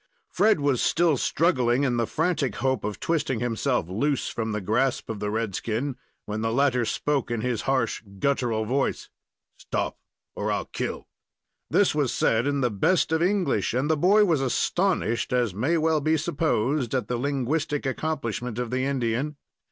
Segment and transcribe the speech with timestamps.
[0.31, 5.11] Fred was still struggling, in the frantic hope of twisting himself loose from the grasp
[5.11, 9.09] of the redskin, when the latter spoke in his harsh, guttural voice:
[9.59, 9.99] "Stop,
[10.33, 11.07] or I'll kill."
[11.69, 15.77] This was said in the best of English, and the boy was astonished, as may
[15.77, 19.35] well be supposed, at the linguistic accomplishment of the Indian.